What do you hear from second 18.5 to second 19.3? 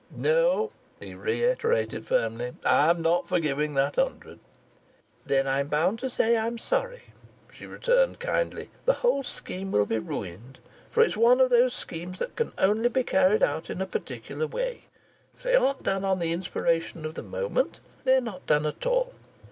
at all.